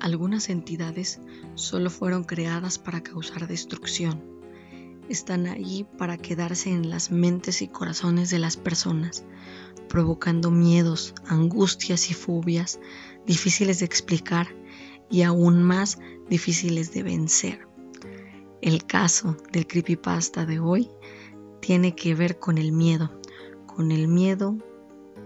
Algunas 0.00 0.48
entidades 0.48 1.20
solo 1.54 1.90
fueron 1.90 2.24
creadas 2.24 2.78
para 2.78 3.02
causar 3.02 3.46
destrucción. 3.46 4.22
Están 5.10 5.46
ahí 5.46 5.86
para 5.98 6.16
quedarse 6.16 6.70
en 6.70 6.88
las 6.88 7.10
mentes 7.10 7.60
y 7.60 7.68
corazones 7.68 8.30
de 8.30 8.38
las 8.38 8.56
personas, 8.56 9.24
provocando 9.88 10.50
miedos, 10.50 11.14
angustias 11.26 12.10
y 12.10 12.14
fobias 12.14 12.80
difíciles 13.26 13.80
de 13.80 13.86
explicar 13.86 14.48
y 15.10 15.22
aún 15.22 15.62
más 15.62 15.98
difíciles 16.30 16.92
de 16.92 17.02
vencer. 17.02 17.68
El 18.62 18.86
caso 18.86 19.36
del 19.52 19.66
creepypasta 19.66 20.46
de 20.46 20.60
hoy 20.60 20.90
tiene 21.60 21.94
que 21.94 22.14
ver 22.14 22.38
con 22.38 22.56
el 22.56 22.72
miedo, 22.72 23.20
con 23.66 23.90
el 23.90 24.08
miedo 24.08 24.56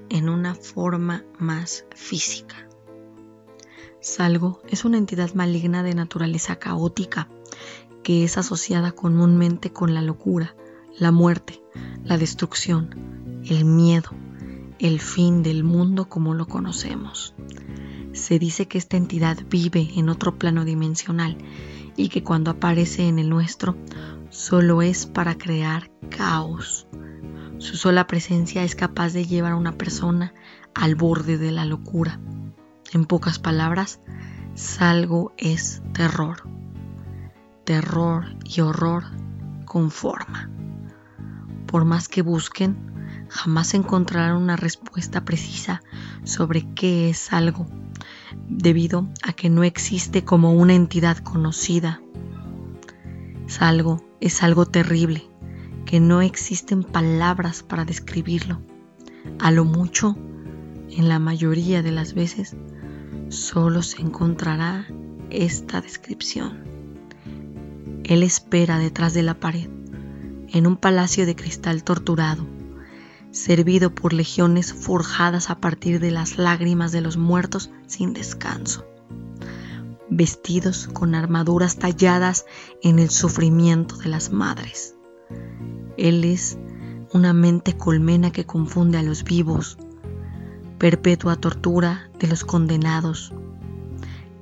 en 0.09 0.29
una 0.29 0.55
forma 0.55 1.25
más 1.39 1.87
física. 1.95 2.64
Salgo 4.05 4.61
es 4.69 4.85
una 4.85 4.99
entidad 4.99 5.33
maligna 5.33 5.83
de 5.83 5.95
naturaleza 5.95 6.57
caótica 6.57 7.27
que 8.03 8.23
es 8.23 8.37
asociada 8.37 8.93
comúnmente 8.93 9.73
con 9.73 9.95
la 9.95 10.03
locura, 10.03 10.55
la 10.99 11.11
muerte, 11.11 11.63
la 12.05 12.19
destrucción, 12.19 13.41
el 13.49 13.65
miedo, 13.65 14.11
el 14.79 15.01
fin 15.01 15.43
del 15.43 15.65
mundo 15.65 16.07
como 16.11 16.35
lo 16.35 16.47
conocemos. 16.47 17.35
Se 18.13 18.39
dice 18.39 18.69
que 18.69 18.77
esta 18.77 18.99
entidad 18.99 19.39
vive 19.49 19.89
en 19.97 20.11
otro 20.11 20.39
plano 20.39 20.67
dimensional 20.67 21.39
y 21.97 22.11
que 22.11 22.23
cuando 22.23 22.51
aparece 22.51 23.09
en 23.09 23.19
el 23.19 23.31
nuestro 23.31 23.75
solo 24.29 24.83
es 24.83 25.07
para 25.07 25.39
crear 25.39 25.91
caos. 26.11 26.87
Su 27.57 27.79
sola 27.79 28.07
presencia 28.07 28.65
es 28.65 28.75
capaz 28.75 29.15
de 29.15 29.25
llevar 29.25 29.53
a 29.53 29.57
una 29.57 29.79
persona 29.79 30.35
al 30.75 30.95
borde 30.95 31.39
de 31.39 31.53
la 31.53 31.65
locura 31.65 32.21
en 32.95 33.07
pocas 33.07 33.39
palabras, 33.39 34.01
salgo 34.55 35.33
es 35.37 35.83
terror. 35.93 36.49
Terror 37.65 38.37
y 38.45 38.61
horror 38.61 39.05
con 39.65 39.91
forma. 39.91 40.49
Por 41.67 41.85
más 41.85 42.09
que 42.09 42.23
busquen, 42.23 42.77
jamás 43.29 43.75
encontrarán 43.75 44.37
una 44.37 44.57
respuesta 44.57 45.25
precisa 45.25 45.83
sobre 46.23 46.73
qué 46.75 47.11
es 47.11 47.33
algo, 47.33 47.67
debido 48.49 49.09
a 49.23 49.33
que 49.33 49.51
no 49.51 49.65
existe 49.65 50.25
como 50.25 50.53
una 50.53 50.75
entidad 50.75 51.19
conocida. 51.19 52.01
Salgo 53.47 54.05
es 54.21 54.43
algo 54.43 54.67
terrible, 54.67 55.29
que 55.85 55.99
no 55.99 56.23
existen 56.23 56.85
palabras 56.85 57.65
para 57.65 57.85
describirlo. 57.85 58.63
A 59.41 59.51
lo 59.51 59.65
mucho, 59.65 60.17
en 60.91 61.09
la 61.09 61.19
mayoría 61.19 61.83
de 61.83 61.91
las 61.91 62.15
veces, 62.15 62.57
solo 63.35 63.83
se 63.83 64.01
encontrará 64.01 64.87
esta 65.31 65.81
descripción. 65.81 66.65
Él 68.05 68.23
espera 68.23 68.79
detrás 68.79 69.15
de 69.15 69.23
la 69.23 69.35
pared, 69.35 69.69
en 70.49 70.67
un 70.67 70.77
palacio 70.77 71.27
de 71.27 71.35
cristal 71.35 71.83
torturado, 71.85 72.47
servido 73.31 73.95
por 73.95 74.13
legiones 74.13 74.73
forjadas 74.73 75.51
a 75.51 75.61
partir 75.61 76.01
de 76.01 76.11
las 76.11 76.39
lágrimas 76.39 76.93
de 76.93 77.01
los 77.01 77.17
muertos 77.17 77.71
sin 77.87 78.13
descanso, 78.13 78.87
vestidos 80.09 80.89
con 80.93 81.15
armaduras 81.15 81.77
talladas 81.77 82.47
en 82.83 82.99
el 82.99 83.11
sufrimiento 83.11 83.97
de 83.97 84.09
las 84.09 84.31
madres. 84.31 84.95
Él 85.97 86.25
es 86.25 86.59
una 87.13 87.33
mente 87.33 87.77
colmena 87.77 88.31
que 88.31 88.45
confunde 88.45 88.99
a 88.99 89.03
los 89.03 89.25
vivos, 89.25 89.79
perpetua 90.79 91.37
tortura 91.37 92.11
los 92.27 92.45
condenados. 92.45 93.33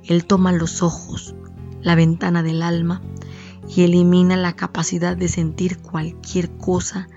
Él 0.03 0.25
toma 0.25 0.51
los 0.51 0.83
ojos, 0.83 1.35
la 1.81 1.95
ventana 1.95 2.43
del 2.43 2.61
alma, 2.61 3.01
y 3.67 3.83
elimina 3.83 4.35
la 4.35 4.55
capacidad 4.55 5.15
de 5.15 5.29
sentir 5.29 5.79
cualquier 5.79 6.51
cosa 6.57 7.07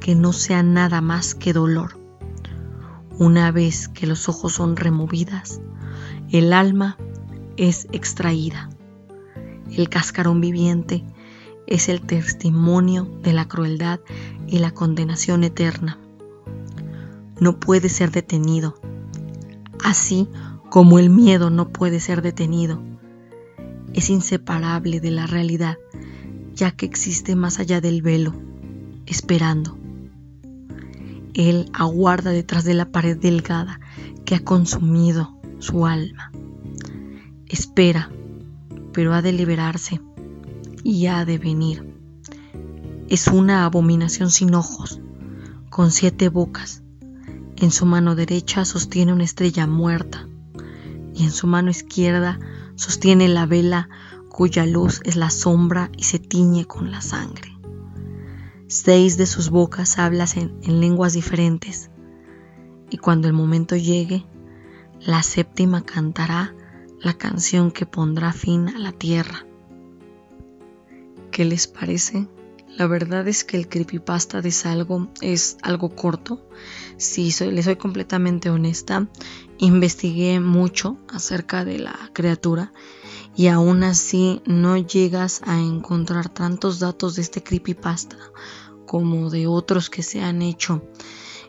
que 0.00 0.14
no 0.14 0.32
sea 0.32 0.62
nada 0.62 1.00
más 1.00 1.34
que 1.34 1.52
dolor. 1.52 1.98
Una 3.18 3.52
vez 3.52 3.88
que 3.88 4.06
los 4.06 4.28
ojos 4.28 4.54
son 4.54 4.76
removidas, 4.76 5.60
el 6.30 6.52
alma 6.52 6.96
es 7.56 7.86
extraída. 7.92 8.70
El 9.70 9.88
cascarón 9.88 10.40
viviente 10.40 11.04
es 11.66 11.88
el 11.88 12.00
testimonio 12.00 13.04
de 13.22 13.32
la 13.32 13.46
crueldad 13.46 14.00
y 14.46 14.58
la 14.58 14.72
condenación 14.72 15.44
eterna 15.44 15.98
no 17.40 17.58
puede 17.58 17.88
ser 17.88 18.10
detenido, 18.10 18.74
así 19.84 20.28
como 20.70 20.98
el 20.98 21.10
miedo 21.10 21.50
no 21.50 21.68
puede 21.68 22.00
ser 22.00 22.22
detenido. 22.22 22.82
Es 23.92 24.08
inseparable 24.10 25.00
de 25.00 25.10
la 25.10 25.26
realidad, 25.26 25.78
ya 26.54 26.70
que 26.70 26.86
existe 26.86 27.34
más 27.34 27.58
allá 27.58 27.80
del 27.80 28.02
velo, 28.02 28.34
esperando. 29.06 29.76
Él 31.34 31.70
aguarda 31.72 32.30
detrás 32.30 32.64
de 32.64 32.74
la 32.74 32.90
pared 32.90 33.16
delgada 33.16 33.80
que 34.24 34.34
ha 34.34 34.44
consumido 34.44 35.36
su 35.58 35.86
alma. 35.86 36.30
Espera, 37.46 38.10
pero 38.92 39.14
ha 39.14 39.22
de 39.22 39.32
liberarse 39.32 40.00
y 40.84 41.06
ha 41.06 41.24
de 41.24 41.38
venir. 41.38 41.94
Es 43.08 43.26
una 43.26 43.64
abominación 43.64 44.30
sin 44.30 44.54
ojos, 44.54 45.00
con 45.68 45.90
siete 45.90 46.28
bocas, 46.28 46.82
en 47.60 47.70
su 47.70 47.84
mano 47.84 48.14
derecha 48.14 48.64
sostiene 48.64 49.12
una 49.12 49.24
estrella 49.24 49.66
muerta 49.66 50.26
y 51.14 51.24
en 51.24 51.30
su 51.30 51.46
mano 51.46 51.70
izquierda 51.70 52.40
sostiene 52.74 53.28
la 53.28 53.44
vela 53.44 53.90
cuya 54.30 54.64
luz 54.64 55.02
es 55.04 55.16
la 55.16 55.28
sombra 55.28 55.90
y 55.96 56.04
se 56.04 56.18
tiñe 56.18 56.64
con 56.64 56.90
la 56.90 57.02
sangre. 57.02 57.58
Seis 58.66 59.18
de 59.18 59.26
sus 59.26 59.50
bocas 59.50 59.98
hablan 59.98 60.28
en, 60.36 60.58
en 60.62 60.80
lenguas 60.80 61.12
diferentes 61.12 61.90
y 62.88 62.96
cuando 62.96 63.28
el 63.28 63.34
momento 63.34 63.76
llegue, 63.76 64.24
la 65.00 65.22
séptima 65.22 65.82
cantará 65.82 66.54
la 67.00 67.14
canción 67.14 67.70
que 67.70 67.84
pondrá 67.84 68.32
fin 68.32 68.68
a 68.68 68.78
la 68.78 68.92
tierra. 68.92 69.46
¿Qué 71.30 71.44
les 71.44 71.66
parece? 71.68 72.26
La 72.76 72.86
verdad 72.86 73.28
es 73.28 73.44
que 73.44 73.56
el 73.56 73.68
creepypasta 73.68 74.40
de 74.40 74.50
Salgo 74.50 75.08
es 75.20 75.58
algo 75.62 75.94
corto. 75.94 76.48
Si 76.96 77.32
le 77.44 77.62
soy 77.62 77.76
completamente 77.76 78.50
honesta, 78.50 79.08
investigué 79.58 80.40
mucho 80.40 80.98
acerca 81.12 81.64
de 81.64 81.78
la 81.78 82.10
criatura 82.12 82.72
y 83.36 83.48
aún 83.48 83.82
así 83.82 84.42
no 84.46 84.76
llegas 84.76 85.42
a 85.44 85.58
encontrar 85.58 86.28
tantos 86.28 86.78
datos 86.78 87.16
de 87.16 87.22
este 87.22 87.42
creepypasta 87.42 88.16
como 88.86 89.30
de 89.30 89.46
otros 89.46 89.90
que 89.90 90.02
se 90.02 90.22
han 90.22 90.42
hecho 90.42 90.82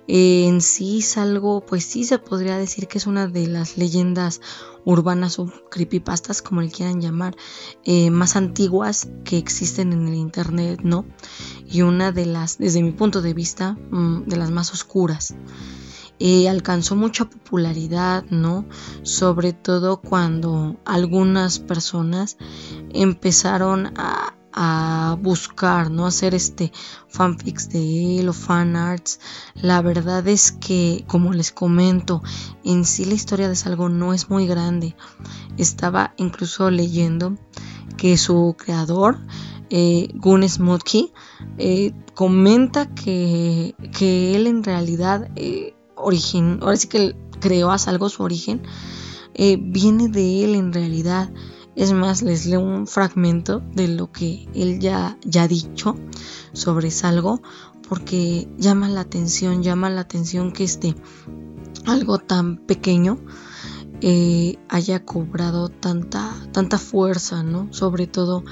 en 0.08 0.62
sí 0.62 1.00
es 1.00 1.18
algo, 1.18 1.66
pues 1.66 1.86
sí 1.86 2.04
se 2.04 2.20
podría 2.20 2.58
decir 2.58 2.88
que 2.88 2.98
es 2.98 3.08
una 3.08 3.28
de 3.28 3.48
las 3.48 3.78
leyendas 3.78 4.42
urbanas 4.84 5.40
o 5.40 5.52
creepypastas, 5.70 6.42
como 6.42 6.62
le 6.62 6.72
quieran 6.72 7.02
llamar, 7.02 7.36
eh, 7.84 8.10
más 8.10 8.36
antiguas 8.36 9.10
que 9.24 9.38
existen 9.38 9.94
en 9.94 10.08
el 10.08 10.16
internet, 10.16 10.82
¿no? 10.84 11.06
Y 11.68 11.84
una 11.84 12.12
de 12.12 12.26
las, 12.26 12.58
desde 12.58 12.82
mi 12.82 12.92
punto 12.92 13.22
de 13.22 13.34
vista, 13.34 13.78
mm, 13.92 14.24
de 14.26 14.38
las 14.38 14.52
más 14.52 14.74
oscuras. 14.74 15.36
Eh, 16.20 16.48
alcanzó 16.48 16.96
mucha 16.96 17.26
popularidad, 17.26 18.24
¿no? 18.30 18.66
Sobre 19.02 19.54
todo 19.54 20.02
cuando 20.02 20.80
algunas 20.86 21.58
personas 21.58 22.38
empezaron 22.94 23.88
a, 23.98 24.36
a 24.54 25.18
buscar, 25.22 25.92
¿no? 25.92 26.06
Hacer 26.06 26.36
este 26.36 26.72
fanfics 27.08 27.70
de 27.70 28.20
él 28.20 28.30
o 28.30 28.34
fanarts. 28.34 29.20
La 29.56 29.82
verdad 29.82 30.28
es 30.28 30.52
que, 30.52 31.04
como 31.08 31.34
les 31.34 31.52
comento, 31.52 32.22
en 32.64 32.86
sí 32.86 33.06
la 33.06 33.14
historia 33.14 33.50
de 33.50 33.56
Salgo 33.56 33.90
no 33.90 34.14
es 34.14 34.30
muy 34.30 34.48
grande. 34.48 34.96
Estaba 35.58 36.14
incluso 36.18 36.70
leyendo 36.70 37.36
que 37.98 38.18
su 38.18 38.56
creador, 38.58 39.20
eh, 39.70 40.10
Gun 40.16 40.44
eh, 41.58 41.94
comenta 42.14 42.94
que, 42.94 43.76
que, 43.98 44.36
él 44.36 44.48
en 44.48 44.64
realidad, 44.64 45.30
eh, 45.36 45.76
origen, 45.96 46.60
ahora 46.62 46.78
sí 46.78 46.88
que 46.88 47.16
creó 47.40 47.72
a 47.72 47.78
Salgo 47.78 48.10
su 48.10 48.24
origen, 48.24 48.64
eh, 49.34 49.58
viene 49.60 50.10
de 50.10 50.44
él 50.44 50.56
en 50.56 50.74
realidad. 50.74 51.32
Es 51.76 51.94
más, 51.94 52.22
les 52.22 52.46
leo 52.46 52.60
un 52.60 52.86
fragmento 52.86 53.62
de 53.74 53.88
lo 53.88 54.12
que 54.12 54.48
él 54.54 54.80
ya, 54.80 55.18
ya 55.24 55.44
ha 55.44 55.48
dicho 55.48 55.96
sobre 56.52 56.92
Salgo, 56.92 57.42
porque 57.88 58.50
llama 58.58 58.90
la 58.90 59.02
atención, 59.02 59.64
llama 59.64 59.90
la 59.90 60.02
atención 60.02 60.52
que 60.52 60.66
este 60.66 60.96
algo 61.86 62.20
tan 62.20 62.58
pequeño 62.58 63.20
eh, 64.02 64.58
haya 64.68 65.06
cobrado 65.06 65.70
tanta, 65.70 66.36
tanta 66.52 66.78
fuerza, 66.78 67.42
¿no? 67.44 67.72
Sobre 67.72 68.06
todo 68.06 68.44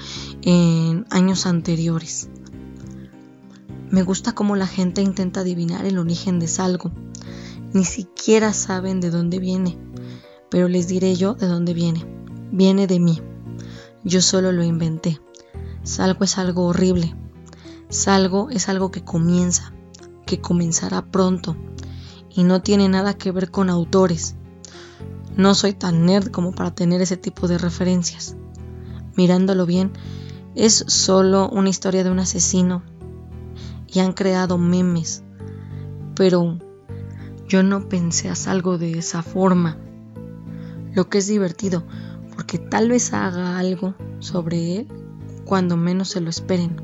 en 0.41 1.05
años 1.09 1.45
anteriores. 1.45 2.29
Me 3.91 4.03
gusta 4.03 4.33
cómo 4.33 4.55
la 4.55 4.67
gente 4.67 5.01
intenta 5.01 5.41
adivinar 5.41 5.85
el 5.85 5.97
origen 5.97 6.39
de 6.39 6.47
Salgo. 6.47 6.91
Ni 7.73 7.83
siquiera 7.83 8.53
saben 8.53 9.01
de 9.01 9.09
dónde 9.09 9.39
viene, 9.39 9.77
pero 10.49 10.67
les 10.67 10.87
diré 10.87 11.15
yo 11.15 11.33
de 11.33 11.47
dónde 11.47 11.73
viene 11.73 12.18
viene 12.51 12.87
de 12.87 12.99
mí. 12.99 13.21
Yo 14.03 14.21
solo 14.21 14.51
lo 14.51 14.63
inventé. 14.63 15.19
Salgo 15.83 16.23
es 16.23 16.37
algo 16.37 16.65
horrible. 16.65 17.15
Salgo 17.89 18.49
es 18.49 18.69
algo 18.69 18.91
que 18.91 19.03
comienza, 19.03 19.73
que 20.25 20.39
comenzará 20.39 21.05
pronto 21.05 21.55
y 22.29 22.43
no 22.43 22.61
tiene 22.61 22.87
nada 22.87 23.15
que 23.15 23.31
ver 23.31 23.51
con 23.51 23.69
autores. 23.69 24.35
No 25.35 25.55
soy 25.55 25.73
tan 25.73 26.05
nerd 26.05 26.29
como 26.29 26.51
para 26.51 26.73
tener 26.73 27.01
ese 27.01 27.17
tipo 27.17 27.47
de 27.47 27.57
referencias. 27.57 28.35
Mirándolo 29.15 29.65
bien, 29.65 29.91
es 30.55 30.85
solo 30.87 31.49
una 31.49 31.69
historia 31.69 32.03
de 32.03 32.11
un 32.11 32.19
asesino 32.19 32.83
y 33.87 33.99
han 33.99 34.13
creado 34.13 34.57
memes. 34.57 35.23
Pero 36.15 36.59
yo 37.47 37.63
no 37.63 37.89
pensé 37.89 38.29
hacer 38.29 38.51
algo 38.51 38.77
de 38.77 38.99
esa 38.99 39.23
forma. 39.23 39.77
Lo 40.93 41.09
que 41.09 41.19
es 41.19 41.27
divertido, 41.27 41.83
porque 42.49 42.65
tal 42.67 42.89
vez 42.89 43.13
haga 43.13 43.59
algo 43.59 43.93
sobre 44.17 44.77
él 44.77 44.87
cuando 45.45 45.77
menos 45.77 46.09
se 46.09 46.19
lo 46.19 46.31
esperen. 46.31 46.81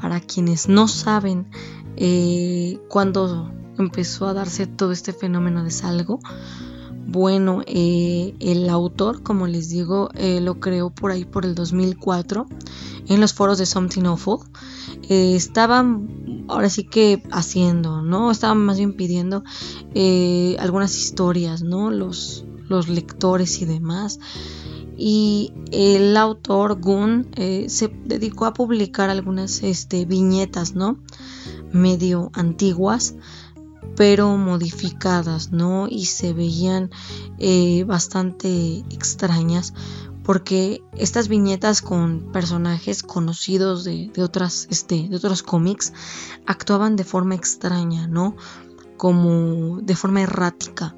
Para 0.00 0.20
quienes 0.20 0.66
no 0.66 0.88
saben 0.88 1.50
eh, 1.96 2.78
cuándo 2.88 3.52
empezó 3.76 4.28
a 4.28 4.32
darse 4.32 4.66
todo 4.66 4.92
este 4.92 5.12
fenómeno 5.12 5.62
de 5.62 5.70
salgo, 5.70 6.20
bueno, 7.06 7.60
eh, 7.66 8.34
el 8.40 8.70
autor, 8.70 9.22
como 9.22 9.46
les 9.46 9.68
digo, 9.68 10.08
eh, 10.14 10.40
lo 10.40 10.58
creó 10.58 10.88
por 10.88 11.10
ahí 11.10 11.26
por 11.26 11.44
el 11.44 11.54
2004 11.54 12.46
en 13.08 13.20
los 13.20 13.34
foros 13.34 13.58
de 13.58 13.66
Something 13.66 14.04
Awful. 14.04 14.38
Eh, 15.10 15.34
estaban 15.36 16.46
ahora 16.48 16.70
sí 16.70 16.84
que 16.84 17.22
haciendo, 17.30 18.00
¿no? 18.00 18.30
Estaban 18.30 18.64
más 18.64 18.78
bien 18.78 18.94
pidiendo 18.94 19.44
algunas 20.58 20.96
historias, 20.96 21.62
¿no? 21.62 21.90
Los, 21.90 22.46
los 22.70 22.88
lectores 22.88 23.60
y 23.60 23.66
demás. 23.66 24.18
Y 24.96 25.52
el 25.72 26.16
autor 26.16 26.80
Gunn 26.80 27.28
se 27.34 27.88
dedicó 28.04 28.44
a 28.44 28.52
publicar 28.52 29.08
algunas 29.08 29.62
este, 29.62 30.04
viñetas, 30.04 30.74
¿no? 30.74 30.98
Medio 31.72 32.30
antiguas 32.34 33.14
pero 33.96 34.36
modificadas, 34.36 35.52
¿no? 35.52 35.86
Y 35.88 36.06
se 36.06 36.32
veían 36.32 36.90
eh, 37.38 37.84
bastante 37.84 38.78
extrañas 38.90 39.74
porque 40.22 40.82
estas 40.96 41.28
viñetas 41.28 41.82
con 41.82 42.30
personajes 42.32 43.02
conocidos 43.02 43.84
de, 43.84 44.12
otras, 44.18 44.68
este, 44.70 45.08
de 45.08 45.16
otros 45.16 45.42
cómics 45.42 45.92
actuaban 46.46 46.96
de 46.96 47.04
forma 47.04 47.34
extraña, 47.34 48.06
¿no? 48.06 48.36
Como 48.96 49.80
de 49.80 49.96
forma 49.96 50.22
errática. 50.22 50.94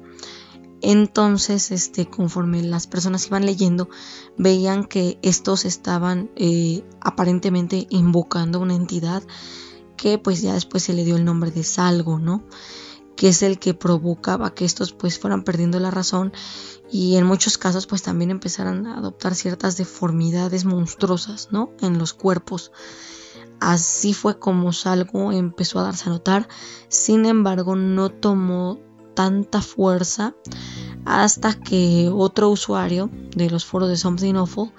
Entonces, 0.85 1.71
este, 1.71 2.07
conforme 2.07 2.61
las 2.61 2.87
personas 2.87 3.25
iban 3.27 3.45
leyendo, 3.45 3.89
veían 4.37 4.83
que 4.83 5.17
estos 5.21 5.63
estaban 5.63 6.29
eh, 6.35 6.83
aparentemente 6.99 7.87
invocando 7.89 8.59
una 8.59 8.75
entidad 8.75 9.23
que 9.95 10.17
pues 10.17 10.41
ya 10.41 10.53
después 10.53 10.83
se 10.83 10.91
le 10.93 11.05
dio 11.05 11.15
el 11.15 11.23
nombre 11.23 11.51
de 11.51 11.63
Salgo, 11.63 12.19
¿no? 12.19 12.43
que 13.15 13.29
es 13.29 13.43
el 13.43 13.59
que 13.59 13.73
provocaba 13.73 14.53
que 14.53 14.65
estos 14.65 14.91
pues 14.91 15.19
fueran 15.19 15.43
perdiendo 15.43 15.79
la 15.79 15.91
razón 15.91 16.33
y 16.91 17.15
en 17.15 17.25
muchos 17.25 17.57
casos 17.57 17.87
pues 17.87 18.03
también 18.03 18.31
empezaran 18.31 18.85
a 18.85 18.97
adoptar 18.97 19.35
ciertas 19.35 19.77
deformidades 19.77 20.65
monstruosas, 20.65 21.49
¿no? 21.51 21.71
En 21.79 21.97
los 21.97 22.13
cuerpos. 22.13 22.71
Así 23.59 24.13
fue 24.13 24.39
como 24.39 24.73
Salgo 24.73 25.31
empezó 25.31 25.79
a 25.79 25.83
darse 25.83 26.09
a 26.09 26.11
notar, 26.11 26.49
sin 26.89 27.25
embargo 27.25 27.75
no 27.77 28.09
tomó 28.09 28.79
tanta 29.13 29.61
fuerza 29.61 30.35
hasta 31.05 31.53
que 31.53 32.09
otro 32.13 32.49
usuario 32.49 33.09
de 33.35 33.49
los 33.49 33.65
foros 33.65 33.89
de 33.89 33.97
Something 33.97 34.35
Awful 34.35 34.71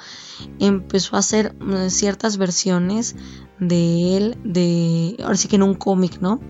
empezó 0.59 1.17
a 1.17 1.21
hacer 1.21 1.55
mm, 1.61 1.89
ciertas 1.91 2.37
versiones 2.37 3.17
de 3.61 4.17
él, 4.17 4.39
de 4.45 5.17
ahora 5.23 5.37
sí 5.37 5.49
que 5.49 5.57
en 5.57 5.63
un 5.63 5.75
cómic, 5.75 6.21
¿no? 6.21 6.41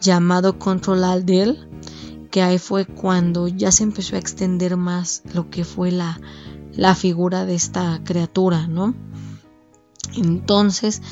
Llamado 0.00 0.58
Control 0.58 1.04
Alt 1.04 1.30
que 2.30 2.42
ahí 2.42 2.58
fue 2.58 2.86
cuando 2.86 3.48
ya 3.48 3.72
se 3.72 3.82
empezó 3.82 4.16
a 4.16 4.18
extender 4.18 4.76
más 4.76 5.22
lo 5.32 5.50
que 5.50 5.64
fue 5.64 5.90
la, 5.90 6.20
la 6.72 6.94
figura 6.94 7.46
de 7.46 7.54
esta 7.54 8.00
criatura, 8.04 8.66
¿no? 8.66 8.94
Entonces, 10.16 11.02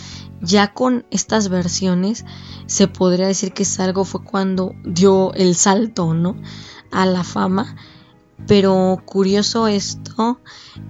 ya 0.41 0.73
con 0.73 1.05
estas 1.11 1.49
versiones, 1.49 2.25
se 2.67 2.89
podría 2.89 3.27
decir 3.27 3.53
que 3.53 3.67
algo 3.79 4.05
fue 4.05 4.23
cuando 4.23 4.73
dio 4.85 5.33
el 5.35 5.55
salto, 5.55 6.15
¿no? 6.15 6.37
A 6.91 7.07
la 7.07 7.25
fama. 7.25 7.77
Pero 8.47 9.03
curioso 9.05 9.67
esto, 9.67 10.41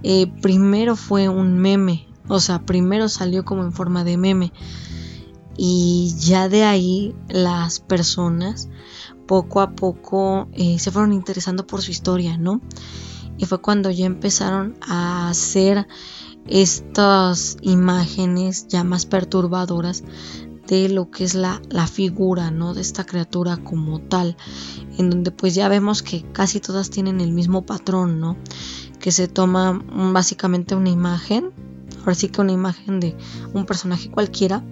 eh, 0.03 0.27
primero 0.43 0.97
fue 0.97 1.29
un 1.29 1.59
meme, 1.59 2.09
o 2.29 2.41
sea, 2.41 2.67
primero 2.67 3.09
salió 3.09 3.45
como 3.45 3.63
en 3.63 3.73
forma 3.73 4.05
de 4.05 4.17
meme. 4.17 4.53
Y 5.57 6.15
ya 6.19 6.49
de 6.49 6.65
ahí 6.65 7.15
las 7.29 7.81
personas 7.81 8.69
poco 9.27 9.61
a 9.61 9.75
poco 9.75 10.49
eh, 10.53 10.79
se 10.79 10.91
fueron 10.91 11.13
interesando 11.13 11.67
por 11.67 11.83
su 11.83 11.91
historia, 11.91 12.37
¿no? 12.37 12.61
Y 13.39 13.47
fue 13.47 13.61
cuando 13.61 13.91
ya 13.91 14.07
empezaron 14.07 14.77
a 14.83 15.29
hacer 15.29 15.87
estas 16.49 17.57
imágenes 17.63 18.69
ya 18.69 18.85
más 18.85 19.07
perturbadoras 19.07 20.05
de 20.67 20.89
lo 20.89 21.11
que 21.11 21.25
es 21.25 21.35
la, 21.35 21.63
la, 21.69 21.87
figura, 21.87 22.51
¿no? 22.51 22.75
De 22.75 22.81
esta 22.81 23.05
criatura 23.05 23.57
como 23.57 24.01
tal, 24.01 24.37
en 24.99 25.11
donde 25.11 25.31
pues 25.31 25.55
ya 25.55 25.69
vemos 25.69 26.03
que 26.03 26.25
casi 26.33 26.59
todas 26.61 26.91
tienen 26.91 27.21
el 27.21 27.33
mismo 27.33 27.65
patrón, 27.65 28.19
¿no? 28.19 28.37
Que 28.99 29.13
se 29.13 29.29
toma 29.29 29.81
básicamente 30.13 30.75
una 30.75 30.91
imagen 30.91 31.53
ahora 32.07 32.15
sí 32.15 32.29
que 32.29 32.41
una 32.41 32.53
imagen 32.53 33.01
de 33.01 33.17
un 33.53 33.67
personaje 33.67 34.11
cualquiera, 34.11 34.63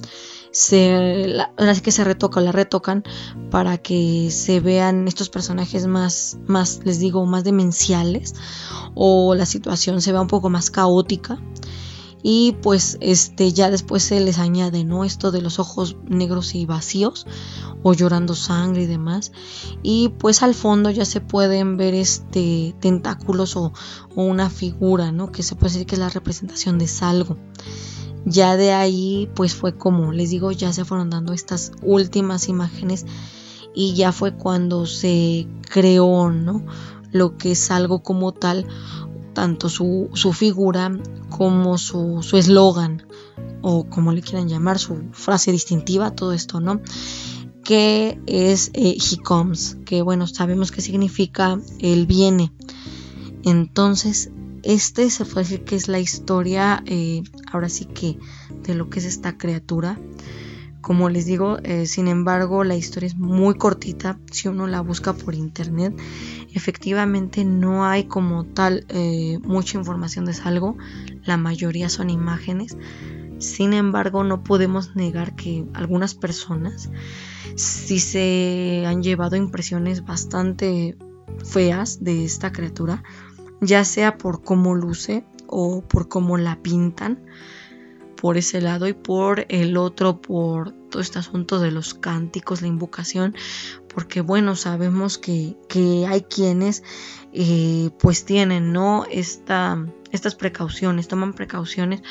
se, 0.55 1.37
ahora 1.59 1.75
sí 1.75 1.81
que 1.81 1.91
se 1.91 2.05
retoca 2.05 2.39
o 2.39 2.43
la 2.43 2.53
retocan 2.53 3.03
para 3.51 3.77
que 3.77 4.31
se 4.31 4.61
vean 4.61 5.09
estos 5.09 5.29
personajes 5.29 5.88
más, 5.88 6.38
más, 6.47 6.81
les 6.85 7.00
digo, 7.00 7.26
más 7.26 7.43
demenciales 7.43 8.35
o 8.95 9.35
la 9.35 9.47
situación 9.47 10.00
se 10.00 10.12
vea 10.12 10.21
un 10.21 10.28
poco 10.28 10.50
más 10.50 10.71
caótica. 10.71 11.40
Y 12.23 12.52
pues 12.62 12.97
este 13.00 13.52
ya 13.52 13.69
después 13.69 14.02
se 14.02 14.19
les 14.21 14.38
añade 14.38 14.85
no 14.85 15.05
esto 15.05 15.31
de 15.31 15.43
los 15.43 15.59
ojos 15.59 15.97
negros 16.09 16.55
y 16.55 16.64
vacíos 16.64 17.26
o 17.83 17.93
llorando 17.93 18.35
sangre 18.35 18.85
y 18.85 18.87
demás. 18.87 19.33
Y 19.83 20.11
pues 20.21 20.43
al 20.43 20.55
fondo 20.55 20.88
ya 20.88 21.05
se 21.05 21.21
pueden 21.21 21.76
ver 21.76 21.95
este 21.95 22.75
tentáculos 22.81 23.57
o, 23.57 23.73
una 24.14 24.49
figura 24.49 25.11
no 25.11 25.33
que 25.33 25.43
se 25.43 25.57
puede 25.57 25.73
decir 25.73 25.87
que 25.87 25.97
es 25.97 25.99
la 25.99 26.09
representación 26.09 26.78
de 26.78 26.87
salgo 26.87 27.37
ya 28.25 28.57
de 28.57 28.73
ahí 28.73 29.31
pues 29.35 29.54
fue 29.54 29.76
como 29.76 30.12
les 30.12 30.31
digo 30.31 30.52
ya 30.52 30.73
se 30.73 30.85
fueron 30.85 31.11
dando 31.11 31.33
estas 31.33 31.73
últimas 31.83 32.49
imágenes 32.49 33.07
y 33.75 33.95
ya 33.95 34.12
fue 34.12 34.35
cuando 34.35 34.87
se 34.87 35.47
creó 35.71 36.31
no 36.31 36.64
lo 37.12 37.37
que 37.37 37.52
es 37.52 37.71
algo 37.71 38.02
como 38.02 38.33
tal 38.33 38.66
tanto 39.35 39.69
su, 39.69 40.11
figura 40.33 40.97
como 41.28 41.76
su 41.76 42.21
eslogan 42.37 43.02
o 43.66 43.85
como 43.85 44.12
le 44.12 44.21
quieran 44.21 44.47
llamar, 44.47 44.78
su 44.78 45.09
frase 45.12 45.50
distintiva, 45.50 46.11
todo 46.11 46.35
esto, 46.35 46.61
¿no? 46.61 46.83
Que 47.64 48.21
es 48.26 48.71
eh, 48.75 48.99
He 48.99 49.16
comes, 49.16 49.78
que 49.87 50.02
bueno, 50.02 50.26
sabemos 50.26 50.71
que 50.71 50.83
significa 50.83 51.59
Él 51.78 52.04
viene. 52.04 52.52
Entonces, 53.43 54.31
este 54.64 55.11
se 55.11 55.25
decir 55.25 55.64
que 55.64 55.76
es 55.76 55.88
la 55.88 55.99
historia, 55.99 56.83
eh, 56.87 57.23
ahora 57.52 57.68
sí 57.68 57.87
que, 57.87 58.18
de 58.62 58.75
lo 58.75 58.88
que 58.90 58.99
es 58.99 59.04
esta 59.04 59.37
criatura. 59.37 59.99
Como 60.80 61.09
les 61.09 61.25
digo, 61.25 61.59
eh, 61.62 61.87
sin 61.87 62.09
embargo, 62.09 62.62
la 62.62 62.76
historia 62.76 63.06
es 63.06 63.16
muy 63.16 63.54
cortita 63.54 64.18
si 64.30 64.49
uno 64.49 64.66
la 64.66 64.83
busca 64.83 65.14
por 65.14 65.35
internet 65.35 65.94
efectivamente 66.54 67.44
no 67.44 67.85
hay 67.85 68.04
como 68.04 68.44
tal 68.44 68.87
eh, 68.88 69.38
mucha 69.42 69.76
información 69.76 70.25
de 70.25 70.35
algo, 70.44 70.76
la 71.25 71.37
mayoría 71.37 71.88
son 71.88 72.11
imágenes. 72.11 72.76
Sin 73.38 73.73
embargo, 73.73 74.23
no 74.23 74.44
podemos 74.44 74.94
negar 74.94 75.35
que 75.35 75.66
algunas 75.75 76.14
personas 76.14 76.90
sí 77.56 77.99
se 77.99 78.85
han 78.87 79.02
llevado 79.02 79.37
impresiones 79.37 80.04
bastante 80.04 80.97
feas 81.44 82.02
de 82.04 82.25
esta 82.25 82.52
criatura, 82.52 83.02
ya 83.64 83.85
sea 83.85 84.18
por 84.18 84.42
cómo 84.42 84.75
luce 84.75 85.25
o 85.47 85.83
por 85.83 86.09
cómo 86.09 86.37
la 86.37 86.62
pintan 86.62 87.25
por 88.25 88.38
ese 88.38 88.62
lado 88.62 88.88
y 88.88 88.94
por 88.94 89.44
el 89.50 89.76
otro 89.76 90.23
por 90.23 90.73
todo 90.88 91.02
este 91.02 91.18
asunto 91.18 91.61
de 91.61 91.71
los 91.71 91.92
cánticos, 91.92 92.62
la 92.62 92.68
invocación, 92.68 93.35
porque 93.92 94.23
bueno, 94.23 94.56
sabemos 94.56 95.18
que, 95.18 95.56
hay 96.09 96.23
quienes 96.23 96.83
eh, 97.35 97.90
pues 97.99 98.25
tienen, 98.25 98.73
¿no? 98.73 99.04
Esta, 99.11 99.85
estas 100.11 100.35
precauciones, 100.37 101.06
toman 101.06 101.35
precauciones 101.35 102.02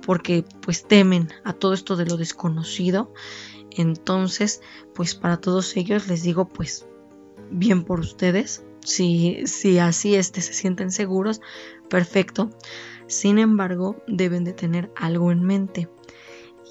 porque 0.00 0.44
pues 0.62 0.88
temen 0.88 1.28
a 1.44 1.52
todo 1.52 1.74
esto 1.74 1.96
de 1.96 2.06
lo 2.06 2.16
desconocido. 2.16 3.12
Entonces, 3.70 4.62
pues 4.94 5.14
para 5.14 5.36
todos 5.36 5.76
ellos 5.76 6.08
les 6.08 6.22
digo 6.22 6.48
pues 6.48 6.86
bien 7.50 7.84
por 7.84 8.00
ustedes, 8.00 8.64
Si, 8.88 9.46
si 9.46 9.78
así 9.78 10.14
este, 10.14 10.40
se 10.40 10.54
sienten 10.54 10.90
seguros, 10.90 11.42
perfecto. 11.90 12.48
Sin 13.06 13.38
embargo, 13.38 14.02
deben 14.06 14.44
de 14.44 14.54
tener 14.54 14.90
algo 14.96 15.30
en 15.30 15.44
mente. 15.44 15.90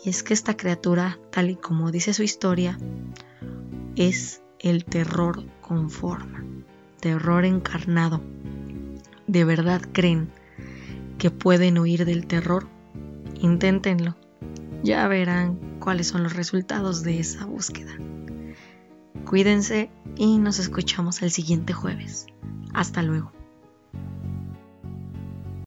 Y 0.04 0.10
es 0.10 0.24
que 0.24 0.34
esta 0.34 0.58
criatura, 0.58 1.20
tal 1.30 1.52
y 1.52 1.56
como 1.58 1.92
dice 1.92 2.16
su 2.16 2.24
historia, 2.24 2.80
es 3.96 4.42
el 4.58 4.84
terror 4.84 5.46
con 5.62 5.92
forma, 5.92 6.44
terror 7.00 7.46
encarnado. 7.46 8.24
¿De 9.28 9.44
verdad 9.44 9.84
creen 9.92 10.32
que 11.20 11.30
pueden 11.30 11.78
huir 11.78 12.04
del 12.04 12.26
terror? 12.26 12.68
Inténtenlo. 13.42 14.16
Ya 14.82 15.08
verán 15.08 15.78
cuáles 15.80 16.08
son 16.08 16.24
los 16.24 16.36
resultados 16.36 17.04
de 17.04 17.20
esa 17.20 17.46
búsqueda. 17.46 17.96
Cuídense 19.28 19.90
y 20.16 20.38
nos 20.38 20.58
escuchamos 20.58 21.22
el 21.22 21.32
siguiente 21.32 21.74
jueves. 21.74 22.28
Hasta 22.74 23.04
luego. 23.04 23.34